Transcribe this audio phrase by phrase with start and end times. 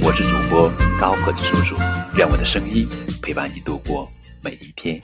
[0.00, 1.76] 我是主播高个子叔叔，
[2.16, 2.88] 愿我的声音
[3.20, 5.00] 陪伴你度过每一天。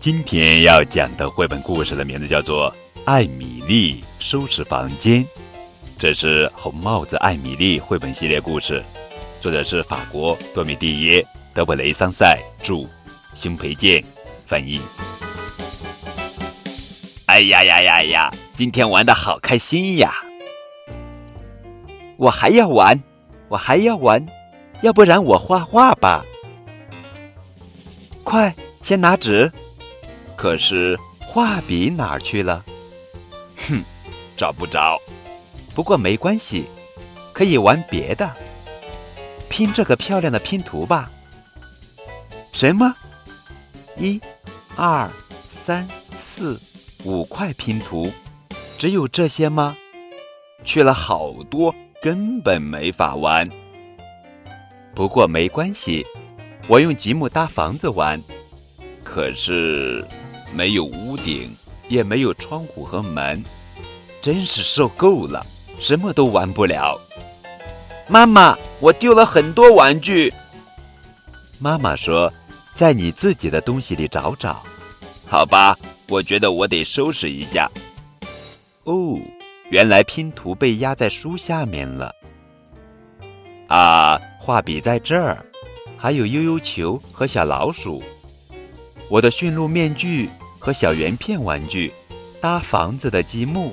[0.00, 2.70] 今天要讲的绘本故事的名字叫做
[3.04, 5.24] 《艾米丽收拾房间》，
[5.96, 8.82] 这是《红帽子艾米丽》绘本系列故事，
[9.40, 11.22] 作者是法国多米蒂耶·
[11.54, 12.86] 德布雷桑塞著，
[13.34, 14.02] 辛培健
[14.46, 14.80] 翻译。
[17.26, 18.30] 哎呀呀呀呀！
[18.54, 20.12] 今天玩的好开心呀！
[22.20, 23.02] 我还要玩，
[23.48, 24.22] 我还要玩，
[24.82, 26.22] 要不然我画画吧。
[28.22, 29.50] 快，先拿纸。
[30.36, 32.62] 可是画笔哪儿去了？
[33.56, 33.82] 哼，
[34.36, 35.00] 找不着。
[35.74, 36.66] 不过没关系，
[37.32, 38.30] 可以玩别的。
[39.48, 41.10] 拼这个漂亮的拼图吧。
[42.52, 42.94] 什么？
[43.96, 44.20] 一、
[44.76, 45.10] 二、
[45.48, 46.60] 三、四。
[47.04, 48.12] 五块拼图，
[48.76, 49.74] 只有这些吗？
[50.66, 53.46] 去了好多，根本没法玩。
[54.94, 56.06] 不过没关系，
[56.66, 58.20] 我用积木搭房子玩。
[59.04, 60.04] 可是
[60.54, 61.54] 没有屋顶，
[61.88, 63.44] 也没有窗户和门，
[64.20, 65.44] 真是受够了，
[65.78, 67.00] 什么都玩不了。
[68.08, 70.32] 妈妈，我丢了很多玩具。
[71.58, 72.32] 妈妈说，
[72.74, 74.62] 在你自己的东西里找找。
[75.26, 75.76] 好吧。
[76.08, 77.70] 我觉得我得收拾一下。
[78.82, 79.16] 哦，
[79.70, 82.14] 原来拼图被压在书下面了。
[83.68, 85.38] 啊，画笔在这儿，
[85.96, 88.02] 还有悠悠球和小老鼠，
[89.08, 90.28] 我的驯鹿面具
[90.58, 91.92] 和小圆片玩具，
[92.40, 93.72] 搭房子的积木，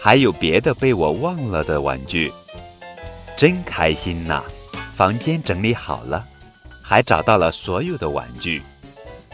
[0.00, 2.32] 还有别的被我忘了的玩具，
[3.36, 4.42] 真开心呐！
[4.94, 6.26] 房间整理好了，
[6.82, 8.62] 还找到了所有的玩具。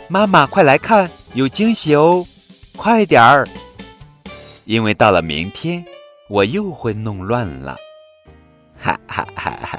[0.09, 2.27] 妈妈，快来看，有惊喜哦！
[2.75, 3.47] 快点儿，
[4.65, 5.85] 因为到了明天，
[6.33, 7.77] 我又会弄乱了。
[8.79, 9.72] 哈哈哈哈！